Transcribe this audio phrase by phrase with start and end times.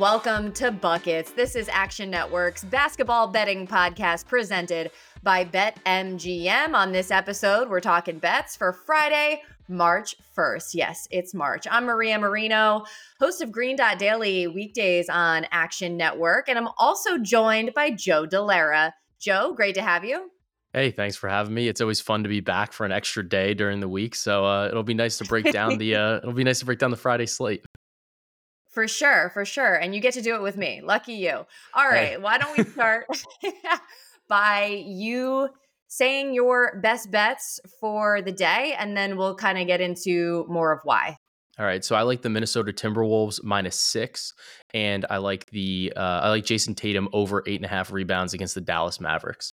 [0.00, 1.32] Welcome to Buckets.
[1.32, 6.72] This is Action Network's basketball betting podcast presented by BetMGM.
[6.72, 10.70] On this episode, we're talking bets for Friday, March 1st.
[10.72, 11.66] Yes, it's March.
[11.70, 12.84] I'm Maria Marino,
[13.18, 18.26] host of Green Dot Daily weekdays on Action Network, and I'm also joined by Joe
[18.26, 18.92] Dellera.
[19.18, 20.30] Joe, great to have you.
[20.72, 21.68] Hey, thanks for having me.
[21.68, 24.66] It's always fun to be back for an extra day during the week, so uh,
[24.66, 26.96] it'll be nice to break down the uh, it'll be nice to break down the
[26.96, 27.66] Friday slate.
[28.70, 29.74] For sure, for sure.
[29.74, 30.80] And you get to do it with me.
[30.82, 31.44] Lucky you.
[31.74, 32.16] All right, Hey.
[32.18, 33.06] why don't we start
[34.28, 35.48] by you
[35.88, 40.72] saying your best bets for the day, and then we'll kind of get into more
[40.72, 41.16] of why.
[41.58, 44.32] All right, so I like the Minnesota Timberwolves minus six,
[44.72, 48.32] and I like the uh, I like Jayson Tatum over eight and a half rebounds
[48.34, 49.50] against the Dallas Mavericks.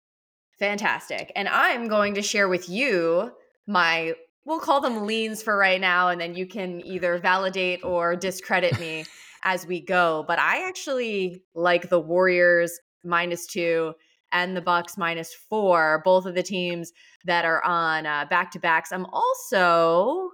[0.58, 1.32] Fantastic.
[1.36, 3.32] And I'm going to share with you
[3.68, 4.14] my,
[4.46, 8.80] we'll call them leans for right now, and then you can either validate or discredit
[8.80, 9.06] me
[9.44, 10.24] as we go.
[10.28, 13.94] But I actually like the Warriors minus two
[14.32, 16.92] and the Bucks minus four, both of the teams
[17.26, 18.92] that are on back to backs.
[18.92, 20.30] I'm also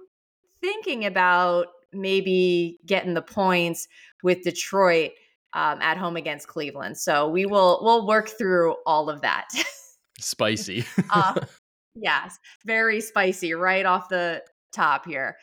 [0.60, 3.88] thinking about maybe getting the points
[4.22, 5.12] with Detroit
[5.52, 6.98] um, at home against Cleveland.
[6.98, 9.46] So we will we'll work through all of that.
[10.20, 10.84] Spicy.
[11.10, 11.40] uh,
[12.00, 14.42] yes, very spicy right off the
[14.72, 15.36] top here.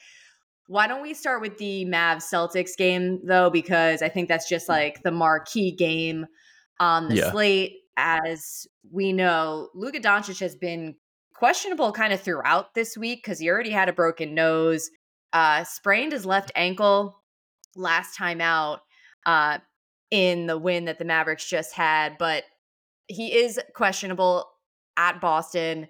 [0.67, 3.49] Why don't we start with the Mavs Celtics game though?
[3.49, 6.25] Because I think that's just like the marquee game
[6.79, 7.31] on the Yeah.
[7.31, 7.73] slate.
[7.97, 10.95] As we know, Luka Doncic has been
[11.33, 14.89] questionable kind of throughout this week because he already had a broken nose,
[15.33, 17.21] uh, sprained his left ankle
[17.75, 18.81] last time out
[19.25, 19.59] uh,
[20.11, 22.43] in the win that the Mavericks just had, but
[23.07, 24.49] he is questionable
[24.97, 25.87] at Boston.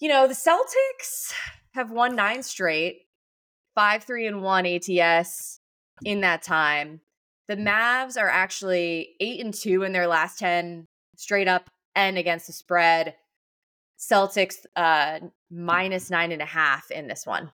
[0.00, 1.32] You know, the Celtics
[1.74, 3.02] have won nine straight,
[3.74, 5.58] five, three, and one ATS
[6.04, 7.00] in that time.
[7.48, 12.46] The Mavs are actually eight and two in their last 10 straight up and against
[12.46, 13.16] the spread.
[13.98, 15.18] Celtics uh
[15.50, 17.50] minus nine and a half in this one.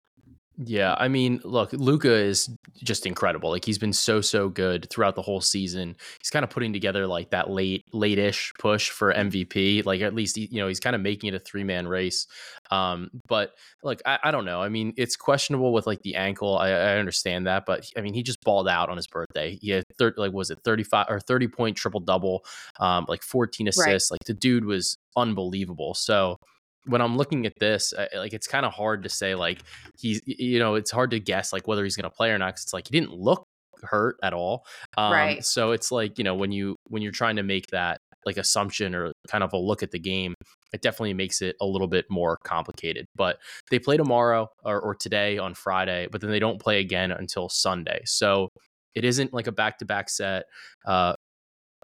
[0.57, 3.51] Yeah, I mean, look, Luka is just incredible.
[3.51, 5.97] Like he's been so so good throughout the whole season.
[6.21, 9.85] He's kind of putting together like that late late-ish push for MVP.
[9.85, 12.29] Like at least you know he's kind of making it a three man race.
[12.71, 14.63] Um, but like I, I don't know.
[14.63, 16.57] I mean, it's questionable with like the ankle.
[16.57, 19.59] I, I understand that, but I mean, he just balled out on his birthday.
[19.61, 22.45] He had thir- like was it thirty five or thirty point triple double,
[22.79, 24.13] um, like fourteen assists.
[24.13, 25.95] Like the dude was unbelievable.
[25.95, 26.39] So
[26.87, 29.61] when I'm looking at this, I, like it's kind of hard to say like
[29.99, 32.55] he's you know it's hard to guess like whether he's going to play or not.
[32.55, 33.45] Cause it's like he didn't look
[33.83, 34.65] hurt at all.
[34.97, 35.45] Um, Right.
[35.45, 38.95] So it's like you know when you when you're trying to make that like assumption
[38.95, 40.35] or kind of a look at the game,
[40.73, 43.07] it definitely makes it a little bit more complicated.
[43.15, 43.39] But
[43.71, 47.49] they play tomorrow or, or today on Friday, but then they don't play again until
[47.49, 48.01] Sunday.
[48.07, 48.49] So
[48.95, 50.45] it isn't like a back to back set.
[50.87, 51.15] Uh,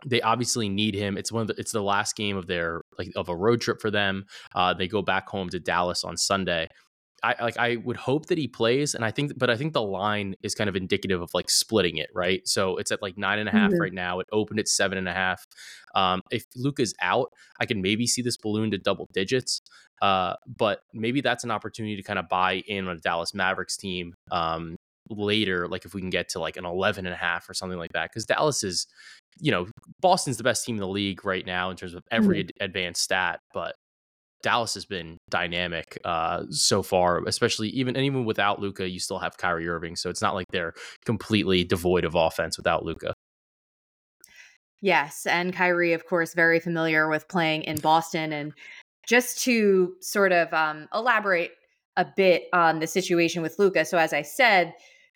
[0.06, 1.16] they obviously need him.
[1.16, 3.80] It's one of the, it's the last game of their like of a road trip
[3.80, 4.24] for them.
[4.54, 6.68] Uh, they go back home to Dallas on Sunday.
[7.22, 9.82] I like I would hope that he plays, and I think, but I think the
[9.82, 12.40] line is kind of indicative of like splitting it, right?
[12.46, 13.78] So it's at like nine and a half Mhm.
[13.78, 14.20] right now.
[14.20, 15.44] It opened at seven and a half.
[15.94, 17.28] Um, if Luka's out,
[17.60, 19.60] I can maybe see this balloon to double digits.
[20.00, 23.76] Uh, but maybe that's an opportunity to kind of buy in on a Dallas Mavericks
[23.76, 24.76] team um,
[25.10, 27.78] later, like if we can get to like an 11 and a half or something
[27.78, 28.08] like that.
[28.10, 28.86] Because Dallas is,
[29.38, 29.66] you know,
[30.00, 33.02] Boston's the best team in the league right now in terms of every ad- advanced
[33.02, 33.74] stat, but
[34.42, 39.18] Dallas has been dynamic uh, so far, especially even and even without Luka, you still
[39.18, 40.72] have Kyrie Irving, so it's not like they're
[41.04, 43.12] completely devoid of offense without Luka.
[44.82, 48.32] Yes, and Kyrie, of course, very familiar with playing in Boston.
[48.32, 48.54] And
[49.06, 51.52] just to sort of um, elaborate
[51.96, 53.84] a bit on the situation with Luka.
[53.84, 54.72] So, as I said,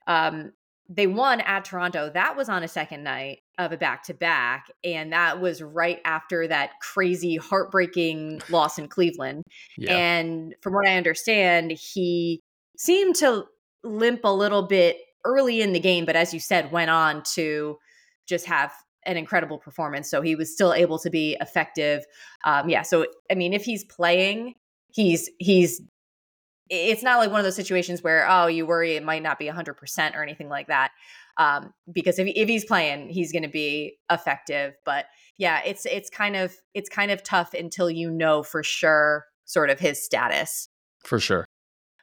[0.07, 0.53] um,
[0.89, 2.11] they won at Toronto.
[2.11, 6.01] That was on a second night of a back to back, and that was right
[6.05, 9.45] after that crazy, heartbreaking loss in Cleveland.
[9.79, 12.41] Yeah, And from what I understand, he
[12.77, 13.45] seemed to
[13.83, 17.79] limp a little bit early in the game, but as you said, went on to
[18.27, 18.73] just have
[19.07, 20.11] an incredible performance.
[20.11, 22.05] So he was still able to be effective.
[22.45, 22.83] Um, yeah.
[22.83, 24.55] So I mean, if he's playing,
[24.93, 25.81] he's he's.
[26.71, 29.47] It's not like one of those situations where oh you worry it might not be
[29.49, 30.93] hundred percent or anything like that.
[31.37, 34.75] Um, because if if he's playing, he's going to be effective.
[34.85, 35.07] But
[35.37, 39.69] yeah, it's it's kind of it's kind of tough until you know for sure sort
[39.71, 40.69] of his status.
[41.05, 41.45] for sure.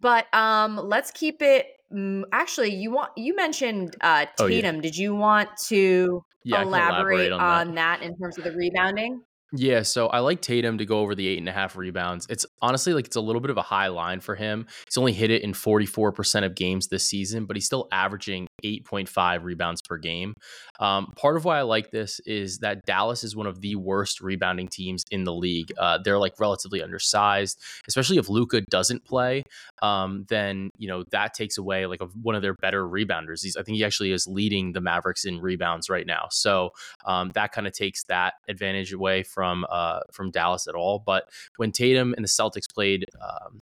[0.01, 1.67] But um, let's keep it.
[1.93, 4.61] mm, Actually, you want you mentioned uh, Oh, yeah.
[4.61, 4.81] Tatum.
[4.81, 7.99] Did you want to Yeah, elaborate, elaborate on on, that.
[8.01, 8.05] that.
[8.05, 9.21] in terms of the rebounding?
[9.53, 12.25] Yeah, so I like Tatum to go over the eight and a half rebounds.
[12.29, 14.67] It's honestly like it's a little bit of a high line for him.
[14.85, 19.43] He's only hit it in 44% of games this season, but he's still averaging 8.5
[19.43, 20.33] rebounds per game.
[20.79, 24.21] Um, part of why I like this is that Dallas is one of the worst
[24.21, 25.71] rebounding teams in the league.
[25.77, 29.43] Uh, they're like relatively undersized, especially if Luka doesn't play.
[29.81, 33.43] Um, then you know that takes away like a, one of their better rebounders.
[33.43, 36.27] He's, I think he actually is leading the Mavericks in rebounds right now.
[36.31, 36.71] So
[37.05, 41.03] um, that kind of takes that advantage away from uh, from Dallas at all.
[41.05, 43.59] But when Tatum and the Celtics played um,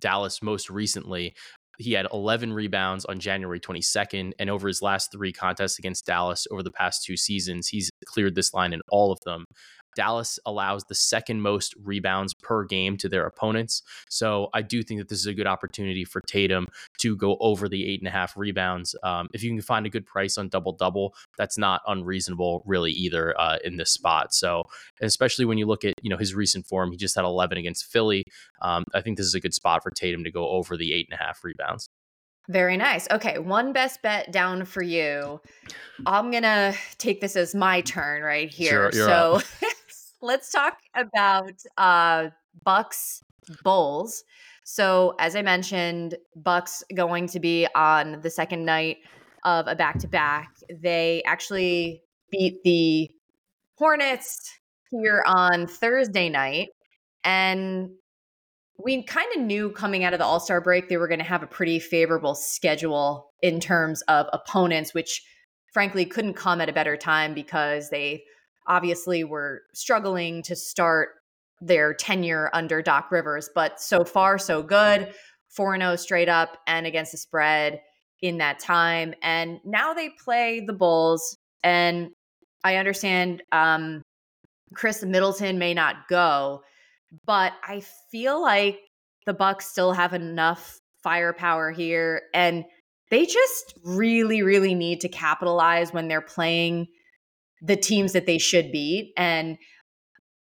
[0.00, 1.34] Dallas most recently,
[1.80, 6.46] he had 11 rebounds on January 22nd, and over his last three contests against Dallas
[6.50, 9.46] over the past two seasons, he's cleared this line in all of them.
[9.94, 13.82] Dallas allows the second most rebounds per game to their opponents.
[14.08, 16.66] So I do think that this is a good opportunity for Tatum
[16.98, 18.94] to go over the eight and a half rebounds.
[19.02, 22.92] Um, if you can find a good price on double double, that's not unreasonable really
[22.92, 24.34] either uh, in this spot.
[24.34, 24.64] So
[25.00, 27.86] especially when you look at you know his recent form, he just had 11 against
[27.86, 28.24] Philly.
[28.62, 31.08] Um, I think this is a good spot for Tatum to go over the eight
[31.10, 31.88] and a half rebounds.
[32.48, 33.06] Very nice.
[33.10, 35.40] Okay, one best bet down for you.
[36.04, 38.90] I'm gonna take this as my turn right here.
[38.90, 39.40] Sure, you're so
[40.22, 42.28] let's talk about uh
[42.64, 43.22] Bucks
[43.62, 44.24] Bulls.
[44.64, 48.98] So as I mentioned, Bucks going to be on the second night
[49.44, 50.48] of a back to back.
[50.82, 53.10] They actually beat the
[53.78, 54.50] Hornets
[54.90, 56.68] here on Thursday night.
[57.24, 57.90] And
[58.82, 61.24] we kind of knew coming out of the All Star break they were going to
[61.24, 65.22] have a pretty favorable schedule in terms of opponents, which
[65.72, 68.22] frankly couldn't come at a better time because they
[68.70, 71.10] obviously were struggling to start
[71.60, 73.50] their tenure under Doc Rivers.
[73.54, 75.12] But so far, so good
[75.50, 77.82] 4 0 straight up and against the spread
[78.22, 79.12] in that time.
[79.22, 81.36] And now they play the Bulls.
[81.62, 82.10] And
[82.64, 84.00] I understand um,
[84.74, 86.62] Khris Middleton may not go
[87.26, 88.80] but I feel like
[89.26, 92.64] the Bucks still have enough firepower here and
[93.10, 96.86] they just really really need to capitalize when they're playing
[97.62, 99.58] the teams that they should beat and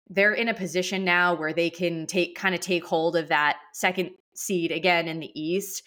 [0.10, 3.58] they're in a position now where they can take kind of take hold of that
[3.74, 5.84] second seed again in the East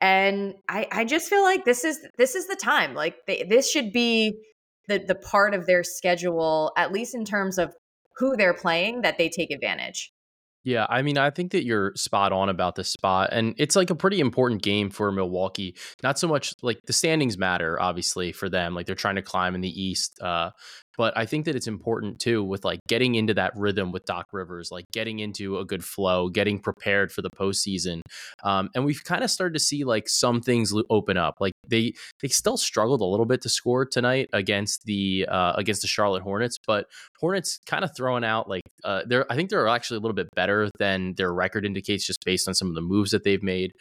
[0.00, 3.70] and I I just feel like this is this is the time like they, this
[3.70, 4.34] should be
[4.88, 7.72] the the part of their schedule at least in terms of
[8.16, 10.11] who they're playing that they take advantage.
[10.64, 13.30] Yeah, I mean, I think that you're spot on about this spot.
[13.32, 15.74] And it's like a pretty important game for Milwaukee.
[16.04, 18.74] Not so much like the standings matter, obviously, for them.
[18.74, 20.20] Like they're trying to climb in the East.
[20.20, 20.50] Uh,
[20.96, 24.26] but I think that it's important too with like getting into that rhythm with Doc
[24.32, 28.00] Rivers, like getting into a good flow, getting prepared for the postseason.
[28.44, 31.36] Um, and we've kind of started to see like some things open up.
[31.40, 35.82] Like they they still struggled a little bit to score tonight against the uh, against
[35.82, 36.86] the Charlotte Hornets, but
[37.20, 40.28] Hornets kind of throwing out like uh, they're I think they're actually a little bit
[40.34, 43.72] better than their record indicates just based on some of the moves that they've made.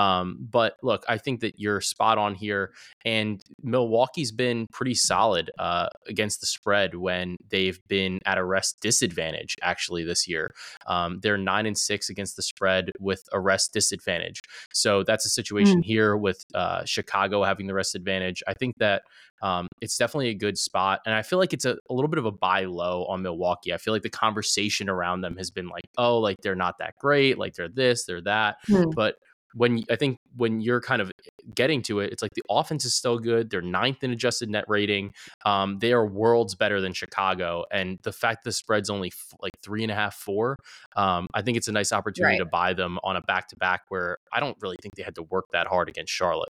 [0.00, 2.72] Um, but look, I think that you're spot on here.
[3.04, 8.78] And Milwaukee's been pretty solid uh, against the spread when they've been at a rest
[8.80, 10.54] disadvantage, actually, this year.
[10.86, 14.40] Um, they're nine and six against the spread with a rest disadvantage.
[14.72, 15.84] So that's a situation mm.
[15.84, 18.42] here with uh, Chicago having the rest advantage.
[18.48, 19.02] I think that
[19.42, 21.00] um, it's definitely a good spot.
[21.06, 23.72] And I feel like it's a, a, little bit of a buy low on Milwaukee.
[23.72, 26.96] I feel like the conversation around them has been like, oh, like they're not that
[26.98, 28.56] great, like they're this, they're that.
[28.68, 28.94] Mm.
[28.94, 29.16] But
[29.54, 31.10] when I think when you're kind of
[31.54, 33.50] getting to it, it's like the offense is still good.
[33.50, 35.12] They're ninth in adjusted net rating.
[35.44, 39.52] Um, they are worlds better than Chicago, and the fact the spread's only f- like
[39.62, 40.56] three and a half, four.
[40.96, 42.38] Um, I think it's a nice opportunity right.
[42.38, 45.14] to buy them on a back to back where I don't really think they had
[45.16, 46.50] to work that hard against Charlotte.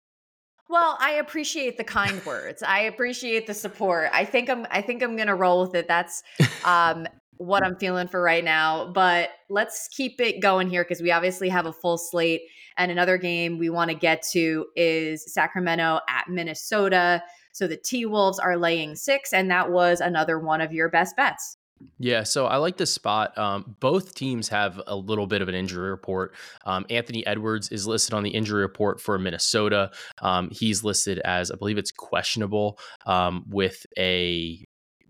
[0.71, 2.63] Well, I appreciate the kind words.
[2.63, 4.09] I appreciate the support.
[4.13, 5.89] I think I'm I think I'm going to roll with it.
[5.89, 6.23] That's
[6.65, 7.09] um
[7.41, 11.49] what I'm feeling for right now, but let's keep it going here cuz we obviously
[11.49, 12.43] have a full slate
[12.77, 17.23] and another game we want to get to is Sacramento at Minnesota.
[17.53, 21.57] So the T-Wolves are laying 6 and that was another one of your best bets.
[21.99, 23.37] Yeah, so I like this spot.
[23.39, 26.35] Um, both teams have a little bit of an injury report.
[26.67, 29.91] Um, Anthony Edwards is listed on the injury report for Minnesota.
[30.21, 34.63] Um, he's listed as, I believe it's questionable um, with a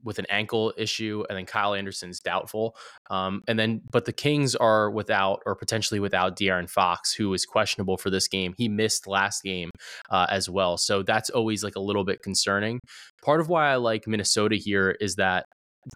[0.04, 2.76] with an ankle issue, and then Kyle Anderson's doubtful.
[3.11, 7.45] Um, and then, but the Kings are without or potentially without De'Aaron Fox, who is
[7.45, 8.54] questionable for this game.
[8.57, 9.71] He missed last game
[10.11, 12.80] uh, as well, so that's always like a little bit concerning.
[13.25, 15.47] Part of why I like Minnesota here is that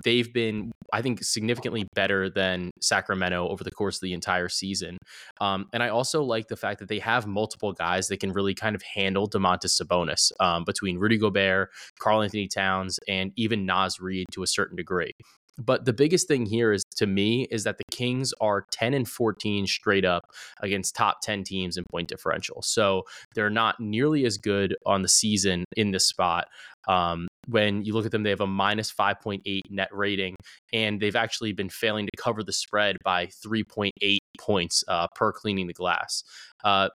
[0.04, 4.98] they've been, I think, significantly better than Sacramento over the course of the entire season.
[5.40, 8.54] Um, and I also like the fact that they have multiple guys that can really
[8.54, 14.26] kind of handle Domantas Sabonis um, between Rudy Gobert, Karl-Anthony Towns, and even Naz Reid
[14.32, 15.12] to a certain degree.
[15.58, 19.08] But the biggest thing here is to me is that the Kings are 10 and
[19.08, 20.24] 14 straight up
[20.60, 22.60] against top 10 teams in point differential.
[22.62, 26.48] So they're not nearly as good on the season in this spot.
[26.88, 30.36] Um, when you look at them, they have a minus 5.8 net rating,
[30.72, 35.66] and they've actually been failing to cover the spread by 3.8 points uh, per cleaning
[35.66, 36.22] the glass.
[36.64, 36.88] Uh,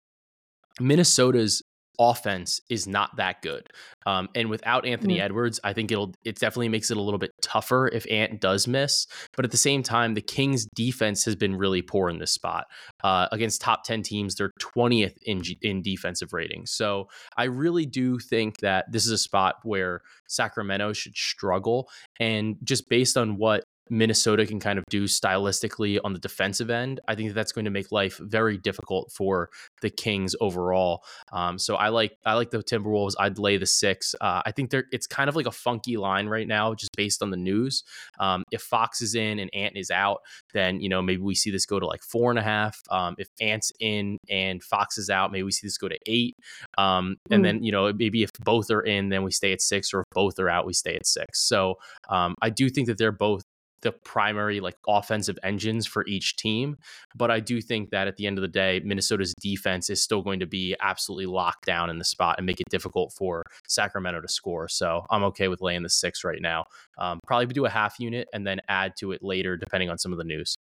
[0.80, 1.62] Minnesota's
[2.00, 3.68] offense is not that good.
[4.06, 5.22] Um, and without Anthony mm.
[5.22, 8.68] Edwards, I think it'll it definitely makes it a little bit tougher if Ant does
[8.68, 9.06] miss.
[9.36, 12.66] But at the same time, the Kings' defense has been really poor in this spot
[13.04, 14.36] uh, against top ten teams.
[14.36, 16.66] They're twentieth in in defensive rating.
[16.66, 21.90] So I really do think that this is a spot where Sacramento should struggle.
[22.20, 27.00] And just based on what Minnesota can kind of do stylistically on the defensive end,
[27.08, 29.50] I think that that's going to make life very difficult for
[29.82, 31.04] the Kings overall.
[31.32, 33.14] Um, so I like I like the Timberwolves.
[33.20, 34.16] I'd lay the six.
[34.20, 37.22] Uh, I think they're it's kind of like a funky line right now, just based
[37.22, 37.84] on the news.
[38.20, 40.22] Um, if Fox is in and Ant is out,
[40.54, 42.82] then you know maybe we see this go to like four and a half.
[42.90, 46.36] Um, if Ant's in and Fox is out, maybe we see this go to eight.
[46.78, 47.46] Um, and mm.
[47.46, 50.06] then you know maybe if both are in, then we stay at six, or if
[50.14, 51.42] both are out, we stay at six.
[51.42, 51.76] So
[52.10, 53.44] um, I do think that they're both
[53.82, 56.78] the primary like offensive engines for each team.
[57.16, 60.22] But I do think that at the end of the day, Minnesota's defense is still
[60.22, 64.22] going to be absolutely locked down in the spot and make it difficult for Sacramento
[64.22, 64.68] to score.
[64.68, 66.66] So I'm okay with laying the six right now.
[66.98, 70.12] Um, probably do a half unit and then add to it later, depending on some
[70.12, 70.56] of the news.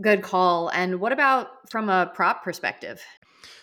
[0.00, 0.70] Good call.
[0.70, 3.02] And what about from a prop perspective?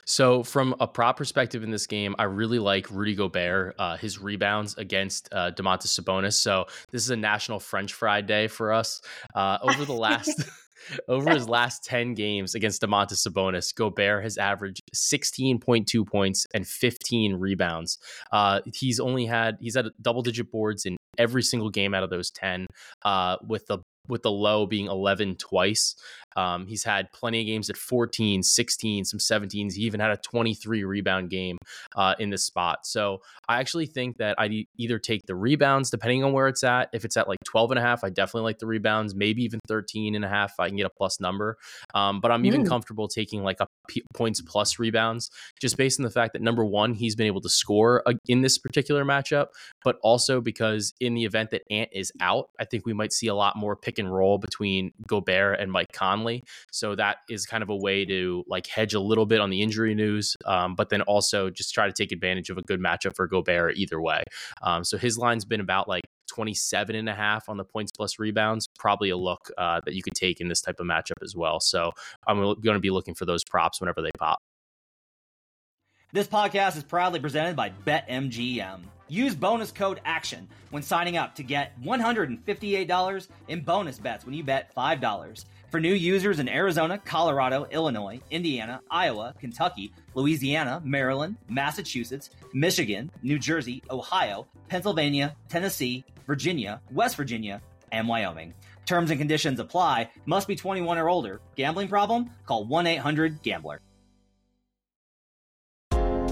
[0.06, 4.20] So, from a prop perspective in this game, I really like Rudy Gobert, uh, his
[4.20, 6.34] rebounds against uh, Domantas Sabonis.
[6.34, 9.02] So, this is a national French fry day for us.
[9.36, 10.44] Uh, over the last.
[11.08, 17.36] over his last 10 games against Domantas Sabonis, Gobert has averaged 16.2 points and 15
[17.36, 18.00] rebounds.
[18.32, 22.10] Uh, he's only had he's had double digit boards in every single game out of
[22.10, 22.68] those 10,
[23.04, 25.96] uh, with the with the low being 11 twice.
[26.38, 29.74] Um, he's had plenty of games at 14, 16, some 17s.
[29.74, 31.58] He even had a 23 rebound game
[31.96, 32.86] uh, in this spot.
[32.86, 36.90] So I actually think that I'd either take the rebounds, depending on where it's at.
[36.94, 39.60] If it's at like 12 and a half, I definitely like the rebounds, maybe even
[39.68, 40.54] 13 and a half.
[40.60, 41.58] I can get a plus number.
[41.96, 42.68] Um, but I'm even mm.
[42.68, 46.64] comfortable taking like a p- points plus rebounds just based on the fact that number
[46.64, 49.48] one, he's been able to score in this particular matchup,
[49.84, 53.26] but also because in the event that Ant is out, I think we might see
[53.26, 56.44] a lot more pick and roll between Gobert and Mike Conley.
[56.72, 59.62] So that is kind of a way to like hedge a little bit on the
[59.62, 63.16] injury news, um, but then also just try to take advantage of a good matchup
[63.16, 64.24] for Gobert either way.
[64.62, 68.20] Um, so his line's been about like 27 and a half on the points plus
[68.20, 71.36] rebounds, probably a look uh, that you could take in this type of matchup as
[71.36, 71.60] well.
[71.60, 71.92] So
[72.28, 74.40] I'm going to be looking for those props whenever they pop.
[76.18, 78.80] This podcast is proudly presented by BetMGM.
[79.08, 84.44] Use bonus code ACTION when signing up to get $158 in bonus bets when you
[84.44, 85.46] bet $5.
[85.70, 93.38] For new users in Arizona, Colorado, Illinois, Indiana, Iowa, Kentucky, Louisiana, Maryland, Massachusetts, Michigan, New
[93.38, 98.56] Jersey, Ohio, Pennsylvania, Tennessee, Virginia, West Virginia, and Wyoming.
[98.88, 100.10] Terms and conditions apply.
[100.26, 101.42] Must be 21 or older.
[101.56, 102.32] Gambling problem?
[102.48, 103.82] Call 1 800 GAMBLER.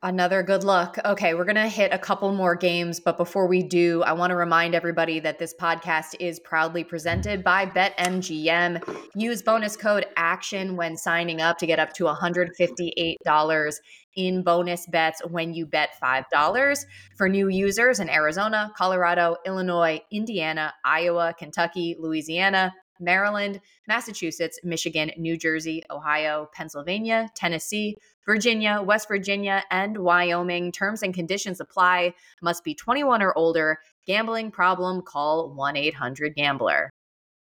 [0.00, 0.96] Another good luck.
[1.04, 4.30] Okay, we're going to hit a couple more games, but before we do, I want
[4.30, 8.80] to remind everybody that this podcast is proudly presented by BetMGM.
[9.16, 13.74] Use bonus code ACTION when signing up to get up to $158
[14.14, 16.84] in bonus bets when you bet $5
[17.16, 25.36] for new users in Arizona, Colorado, Illinois, Indiana, Iowa, Kentucky, Louisiana, Maryland, Massachusetts, Michigan, New
[25.36, 30.72] Jersey, Ohio, Pennsylvania, Tennessee, Virginia, West Virginia, and Wyoming.
[30.72, 32.14] Terms and conditions apply.
[32.42, 33.78] Must be 21 or older.
[34.06, 36.90] Gambling problem, call 1 800 Gambler.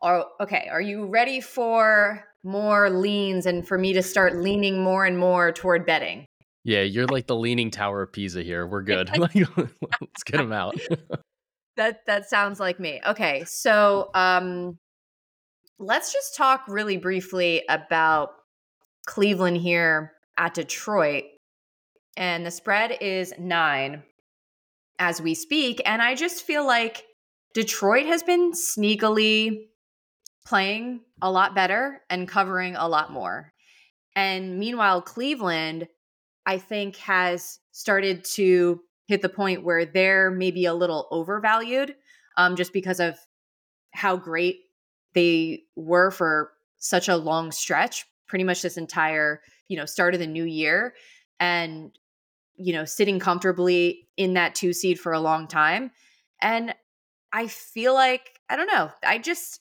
[0.01, 5.05] Oh, okay, are you ready for more leans and for me to start leaning more
[5.05, 6.25] and more toward betting?
[6.63, 8.67] Yeah, you're like the leaning tower of Pisa here.
[8.67, 9.09] We're good.
[9.19, 10.75] Let's get them out.
[11.77, 13.01] that that sounds like me.
[13.05, 14.77] Okay, so um
[15.81, 18.29] let's just talk really briefly about
[19.07, 21.23] Cleveland here at Detroit.
[22.15, 24.03] And the spread is nine
[24.99, 25.81] as we speak.
[25.83, 27.03] And I just feel like
[27.55, 29.69] Detroit has been sneakily
[30.45, 33.51] playing a lot better and covering a lot more.
[34.15, 35.87] And meanwhile, Cleveland,
[36.45, 41.95] I think, has started to hit the point where they're maybe a little overvalued
[42.37, 43.17] um, just because of
[43.93, 44.59] how great
[45.13, 50.19] they were for such a long stretch, pretty much this entire, you know, start of
[50.19, 50.93] the new year
[51.39, 51.91] and
[52.57, 55.89] you know, sitting comfortably in that 2 seed for a long time.
[56.41, 56.75] And
[57.33, 59.61] I feel like I don't know, I just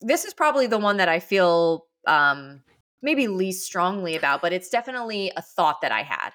[0.00, 2.62] this is probably the one that I feel um
[3.02, 6.30] maybe least strongly about, but it's definitely a thought that I had.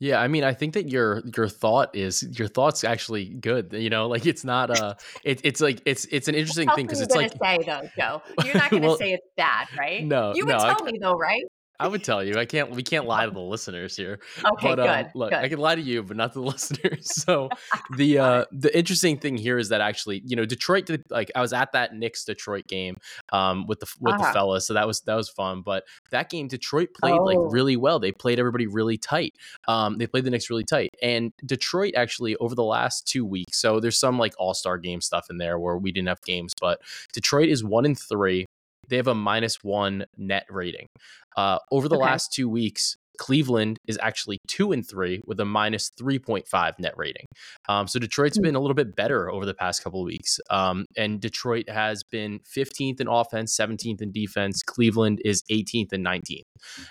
[0.00, 3.72] Yeah, I mean, I think that your your thought is your thought's actually good.
[3.72, 7.00] You know, like it's not uh it, it's like it's it's an interesting thing because
[7.00, 8.22] it's like say though, Joe?
[8.44, 10.06] You're not gonna Well, say it's bad, right?
[10.06, 11.42] no, You would no, I tell me though, right?
[11.80, 12.38] I would tell you.
[12.38, 12.70] I can't.
[12.70, 14.18] We can't lie to the listeners here.
[14.44, 15.38] Okay, but um, good, look, good.
[15.38, 17.14] I can lie to you, but not to the listeners.
[17.14, 17.50] So
[17.96, 21.40] the uh, the interesting thing here is that actually, you know, Detroit did like I
[21.40, 22.96] was at that Knicks Detroit game
[23.32, 24.26] um, with the with Uh-huh.
[24.26, 25.62] the fellas, so that was that was fun.
[25.62, 27.48] But that game, Detroit played like Oh.
[27.50, 27.98] really well.
[28.00, 29.34] They played everybody really tight.
[29.68, 33.60] Um, they played the Knicks really tight, and Detroit actually over the last two weeks.
[33.60, 36.52] So there's some like All Star game stuff in there where we didn't have games,
[36.60, 36.80] but
[37.12, 38.46] Detroit is one in three.
[38.88, 40.86] They have a minus one net rating.
[41.36, 42.04] Uh, over the Okay.
[42.04, 47.26] last two weeks, Cleveland is actually two and three with a minus 3.5 net rating.
[47.68, 50.38] Um, so Detroit's been a little bit better over the past couple of weeks.
[50.50, 54.62] Um, and Detroit has been 15th in offense, 17th in defense.
[54.62, 56.42] Cleveland is 18th and 19th.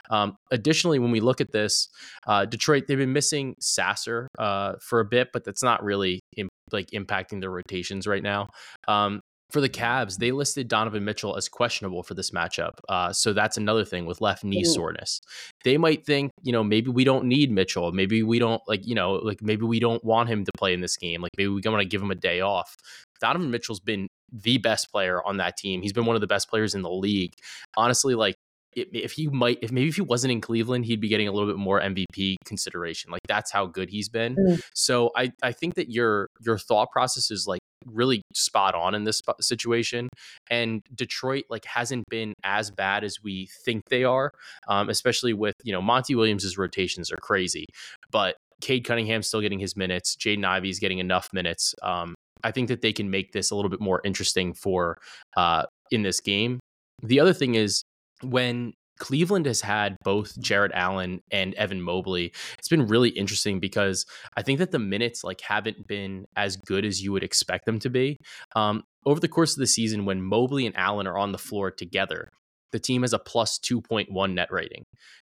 [0.10, 1.88] Um, additionally, when we look at this,
[2.28, 6.50] uh, Detroit, they've been missing Sasser uh, for a bit, but that's not really im-
[6.74, 8.48] like impacting their rotations right now.
[8.90, 12.74] Um, for the Cavs, they listed Donovan Mitchell as questionable for this matchup.
[12.90, 15.22] Uh, so that's another thing with left knee soreness.
[15.64, 17.92] They might think, you know, maybe we don't need Mitchell.
[17.92, 20.82] Maybe we don't like, you know, like maybe we don't want him to play in
[20.82, 21.22] this game.
[21.22, 22.76] Like maybe we want to give him a day off.
[23.22, 25.82] Donovan Mitchell's been the best player on that team.
[25.82, 27.34] He's been one of the best players in the league.
[27.78, 28.36] Honestly, like
[28.76, 31.32] if, if he might, if maybe if he wasn't in Cleveland, he'd be getting a
[31.32, 33.12] little bit more MVP consideration.
[33.12, 34.36] Like that's how good he's been.
[34.36, 34.62] Mm.
[34.74, 39.04] So I I think that your your thought process is like really spot on in
[39.04, 40.10] this situation.
[40.50, 44.32] And Detroit like hasn't been as bad as we think they are,
[44.68, 47.66] um, especially with you know Monty Williams's rotations are crazy,
[48.12, 50.16] but Cade Cunningham's still getting his minutes.
[50.16, 51.76] Jaden Ivey's getting enough minutes.
[51.84, 54.98] Um, I think that they can make this a little bit more interesting for
[55.36, 56.60] uh, in this game.
[57.04, 57.84] The other thing is
[58.24, 64.06] when Cleveland has had both Jarrett Allen and Evan Mobley, it's been really interesting because
[64.36, 67.80] I think that the minutes like haven't been as good as you would expect them
[67.80, 68.18] to be.
[68.56, 71.72] Um, over the course of the season, when Mobley and Allen are on the floor
[71.72, 72.30] together,
[72.72, 74.84] the team has a plus 2.1 net rating.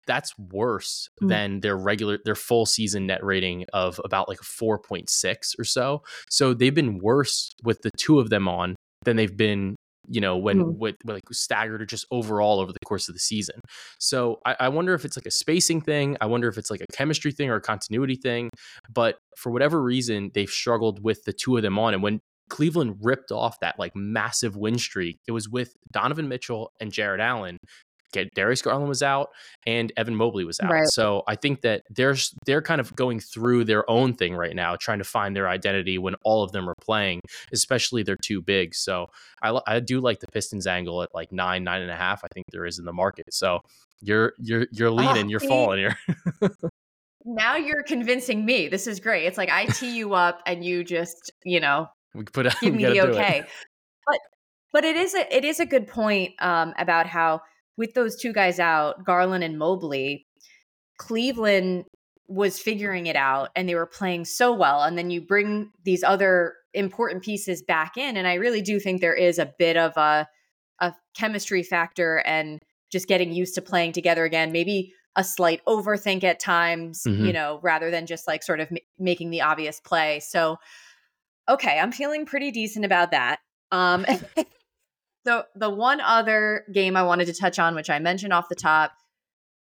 [0.05, 1.29] That's worse Mm.
[1.29, 6.01] than their regular, their full season net rating of about like a 4.6 or so.
[6.29, 9.75] So they've been worse with the two of them on than they've been
[10.10, 10.78] you know, when Mhm.
[10.78, 13.60] with, with like staggered or just overall over the course of the season.
[14.00, 16.17] So I, I wonder if it's like a spacing thing.
[16.22, 18.50] I wonder if it's like a chemistry thing or a continuity thing.
[18.91, 21.93] But for whatever reason, they've struggled with the two of them on.
[21.93, 22.19] And when
[22.50, 27.22] Cleveland ripped off that like massive win streak, it was with Donovan Mitchell and Jarrett
[27.22, 27.58] Allen.
[28.36, 29.30] Darius Garland was out
[29.65, 30.72] and Evan Mobley was out.
[30.72, 30.88] Right.
[30.91, 34.76] So I think that they're they're kind of going through their own thing right now,
[34.76, 38.76] trying to find their identity when all of them are playing, especially they're too big.
[38.76, 39.08] So
[39.41, 42.24] I, I do like the Pistons angle at like nine, nine and a half.
[42.24, 43.34] I think there is in the market.
[43.34, 43.60] So
[44.02, 45.48] you're you're you're leaning, you're see?
[45.48, 45.98] falling here.
[47.26, 48.69] Now you're convincing me.
[48.69, 49.26] This is great.
[49.26, 52.60] It's like I tee you up and you just, you know, we could put out.
[52.62, 53.43] give me the okay.
[54.08, 54.19] But
[54.72, 57.41] but it is a it is a good point um, about how
[57.80, 60.28] with those two guys out, Garland and Mobley,
[60.98, 61.86] Cleveland
[62.28, 64.84] was figuring it out and they were playing so well.
[64.84, 69.02] And then you bring these other important pieces back in, and I really do think
[69.02, 70.28] there is a bit of a
[70.82, 72.60] a chemistry factor and
[72.92, 74.52] just getting used to playing together again.
[74.54, 77.34] Maybe a slight overthink at times, you Mhm.
[77.34, 80.22] know, rather than just like sort of m- making the obvious play.
[80.22, 80.58] So,
[81.50, 83.39] okay, I'm feeling pretty decent about that.
[83.72, 84.06] Um,
[85.25, 88.55] so the one other game I wanted to touch on, which I mentioned off the
[88.55, 88.91] top,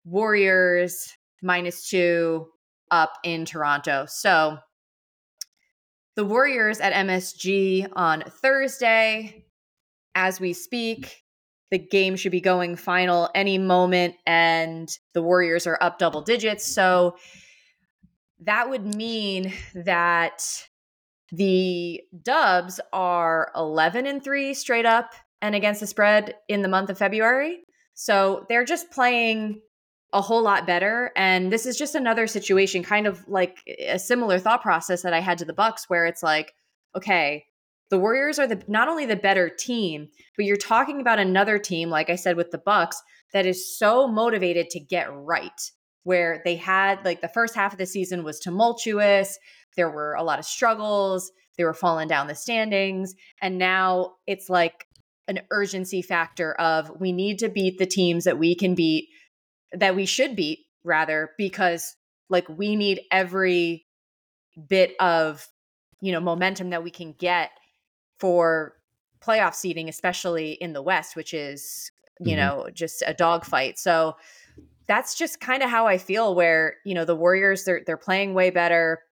[0.05, 2.47] Warriors minus two
[2.91, 4.05] up in Toronto.
[4.07, 4.57] So
[6.15, 9.45] the Warriors at MSG on Thursday.
[10.15, 11.23] As we speak,
[11.69, 16.65] the game should be going final any moment, and the Warriors are up double digits.
[16.73, 17.17] So
[18.39, 20.43] that would mean that
[21.31, 26.89] the Dubs are 11 and 3 straight up and against the spread in the month
[26.89, 27.59] of February.
[27.93, 29.61] So they're just playing
[30.13, 34.39] a whole lot better and this is just another situation kind of like a similar
[34.39, 36.53] thought process that I had to the Bucks where it's like
[36.95, 37.45] okay,
[37.89, 41.89] the Warriors are the not only the better team, but you're talking about another team
[41.89, 43.01] like I said with the Bucks
[43.33, 45.71] that is so motivated to get right
[46.03, 49.37] where they had like the first half of the season was tumultuous
[49.75, 54.49] there were a lot of struggles they were falling down the standings and now it's
[54.49, 54.86] like
[55.27, 59.09] an urgency factor of we need to beat the teams that we can beat
[59.73, 61.95] that we should beat rather because
[62.29, 63.85] like we need every
[64.69, 65.47] bit of
[66.01, 67.51] you know momentum that we can get
[68.19, 68.73] for
[69.19, 72.37] playoff seeding especially in the west which is you Mhm.
[72.37, 74.15] know just a dogfight so
[74.87, 78.33] that's just kind of how I feel where, you know, the Warriors they're they're playing
[78.33, 79.03] way better.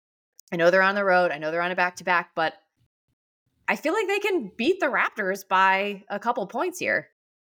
[0.53, 1.33] I know they're on the road.
[1.33, 2.55] I know they're on a back to back, but
[3.68, 7.09] I feel like they can beat the Raptors by a couple points here.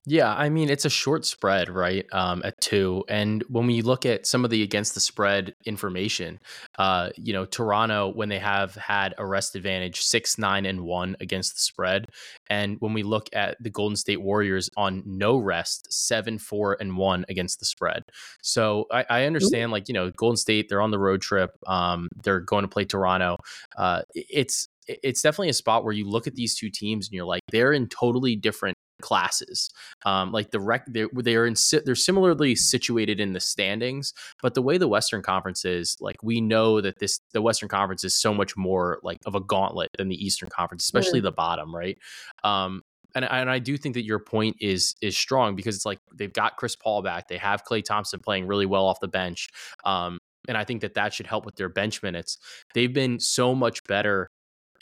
[0.08, 2.08] Yeah, I mean it's a short spread, right?
[2.12, 6.40] Um, at two, and when we look at some of the against the spread information,
[6.80, 11.16] uh, you know, Toronto when they have had a rest advantage, six, nine, and one
[11.20, 12.08] against the spread,
[12.50, 16.98] and when we look at the Golden State Warriors on no rest, seven, four, and
[16.98, 18.02] one against the spread.
[18.42, 22.10] So I, I understand, like you know, Golden State they're on the road trip, um,
[22.24, 23.38] they're going to play Toronto.
[23.78, 27.26] Uh, it's it's definitely a spot where you look at these two teams and you're
[27.26, 29.70] like, they're in totally different classes.
[30.06, 34.54] Um, like the rec, they're they're in si- they're similarly situated in the standings, but
[34.54, 38.14] the way the Western Conference is, like we know that this the Western Conference is
[38.14, 41.98] so much more like of a gauntlet than the Eastern Conference, especially the bottom, right?
[42.44, 42.82] Um,
[43.14, 46.32] and, and I do think that your point is is strong because it's like they've
[46.32, 49.50] got Chris Paul back, they have Klay Thompson playing really well off the bench,
[49.84, 52.38] um, and I think that that should help with their bench minutes.
[52.74, 54.30] They've been so much better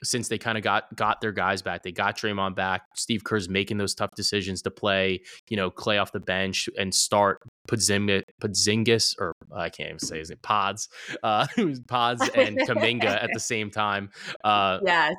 [0.03, 1.83] since they kind of got got their guys back.
[1.83, 2.83] They got Draymond back.
[2.95, 6.93] Steve Kerr's making those tough decisions to play, you know, Klay off the bench and
[6.93, 10.89] start Podzingis, Podzingis or I can't even say his name, Pods,
[11.23, 11.47] uh,
[11.87, 14.09] Pods and Kuminga at the same time.
[14.43, 15.15] Uh, yes.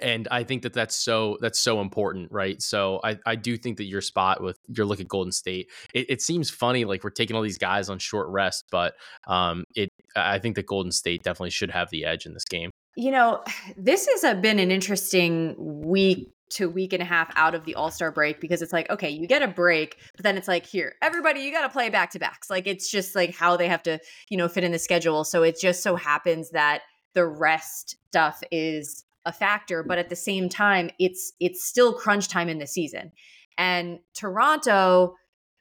[0.00, 2.60] And I think that that's so that's so important, right?
[2.60, 6.06] So I, I do think that your spot with your look at Golden State, it,
[6.08, 8.94] it seems funny like we're taking all these guys on short rest, but
[9.28, 12.70] um, it I think that Golden State definitely should have the edge in this game.
[12.96, 13.42] You know,
[13.76, 17.90] this has been an interesting week to week and a half out of the All
[17.90, 20.94] Star break because it's like, okay, you get a break, but then it's like, here,
[21.02, 22.48] everybody, you got to play back to backs.
[22.48, 25.24] Like, it's just like how they have to, you know, fit in the schedule.
[25.24, 26.82] So it just so happens that
[27.14, 32.28] the rest stuff is a factor, but at the same time, it's it's still crunch
[32.28, 33.12] time in the season.
[33.56, 35.14] And Toronto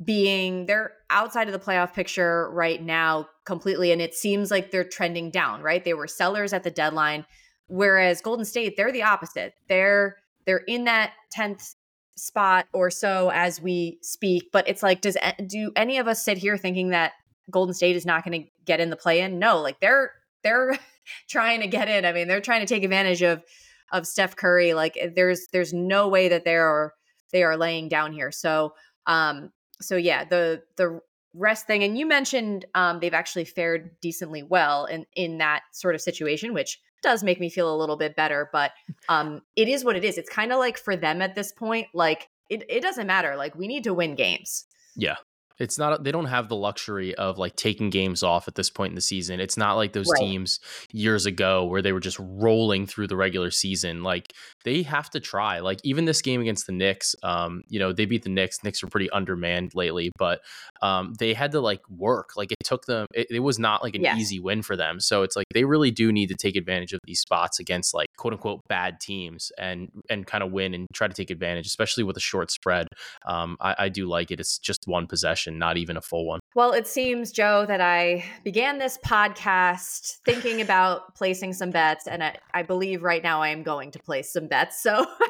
[0.03, 4.83] being they're outside of the playoff picture right now completely and it seems like they're
[4.83, 5.83] trending down right?
[5.83, 7.25] They were sellers at the deadline
[7.67, 9.53] whereas golden state they're the opposite.
[9.67, 11.75] They're they're in that 10th
[12.15, 16.37] spot or so as we speak but it's like does do any of us sit
[16.37, 17.13] here thinking that
[17.49, 20.11] golden state is not going to get in the play in no like they're
[20.43, 20.77] they're
[21.29, 22.05] trying to get in.
[22.05, 23.43] I mean they're trying to take advantage of
[23.91, 24.73] of steph curry.
[24.73, 26.93] Like there's there's no way that they are
[27.31, 28.31] they are laying down here.
[28.31, 28.73] So
[29.07, 31.01] um so yeah, the the
[31.33, 35.95] rest thing, and you mentioned um, they've actually fared decently well in in that sort
[35.95, 38.49] of situation, which does make me feel a little bit better.
[38.51, 38.71] But
[39.09, 40.17] um, it is what it is.
[40.17, 43.35] It's kind of like for them at this point, like it it doesn't matter.
[43.35, 44.65] Like we need to win games.
[44.95, 45.17] Yeah,
[45.63, 48.91] it's not they don't have the luxury of like taking games off at this point
[48.91, 49.39] in the season.
[49.39, 50.19] It's not like those right.
[50.19, 50.59] teams
[50.91, 54.03] years ago where they were just rolling through the regular season.
[54.03, 54.33] Like
[54.65, 55.59] they have to try.
[55.59, 58.61] Like even this game against the Knicks, um, you know, they beat the Knicks.
[58.61, 60.41] Knicks are pretty undermanned lately, but
[60.81, 62.31] um, they had to like work.
[62.35, 63.07] Like it took them.
[63.13, 64.19] It, it was not like an yes.
[64.19, 64.99] easy win for them.
[64.99, 68.07] So it's like they really do need to take advantage of these spots against like
[68.17, 72.03] quote unquote bad teams and and kind of win and try to take advantage, especially
[72.03, 72.87] with a short spread.
[73.25, 74.41] Um, I, I do like it.
[74.41, 76.39] It's just one possession not even a full one.
[76.55, 82.23] Well, it seems, Joe, that I began this podcast thinking about placing some bets, and
[82.23, 84.81] I, I, believe right now I am going to place some bets.
[84.81, 85.05] So,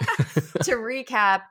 [0.64, 1.42] to recap,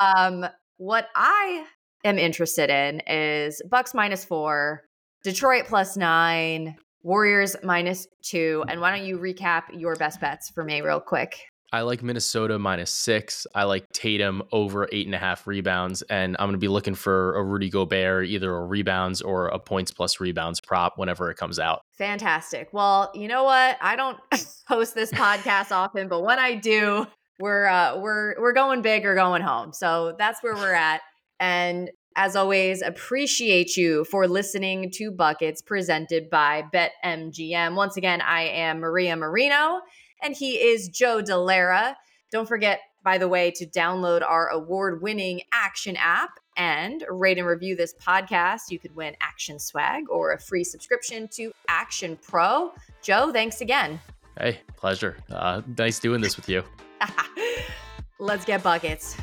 [0.00, 1.64] um, what I
[2.04, 4.82] am interested in is Bucks minus four,
[5.24, 8.64] Detroit plus nine, Warriors minus two.
[8.68, 11.36] And why don't you recap your best bets for me, real quick?
[11.72, 13.46] I like Minnesota minus six.
[13.54, 16.02] I like Tatum over eight and a half rebounds.
[16.02, 19.58] And I'm going to be looking for a Rudy Gobert, either a rebounds or a
[19.58, 21.80] points plus rebounds prop whenever it comes out.
[21.96, 22.68] Fantastic.
[22.72, 23.78] Well, you know what?
[23.80, 24.18] I don't
[24.68, 27.06] host this podcast often, but when I do,
[27.40, 29.72] we're uh, we're we're going big or going home.
[29.72, 31.00] So that's where we're at.
[31.40, 37.74] And as always, appreciate you for listening to Buckets presented by BetMGM.
[37.74, 39.80] Once again, I am Maria Marino
[40.22, 41.96] and he is Joe Dellera.
[42.30, 47.46] Don't forget, by the way, to download our award winning Action app and rate and
[47.46, 48.70] review this podcast.
[48.70, 52.72] You could win Action Swag or a free subscription to Action Pro.
[53.02, 54.00] Joe, thanks again.
[54.38, 55.16] Hey, pleasure.
[55.30, 56.62] Uh, nice doing this with you.
[58.18, 59.16] Let's get buckets.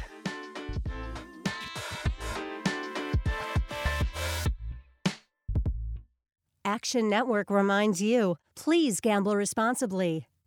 [6.65, 10.28] Action Network reminds you please gamble responsibly.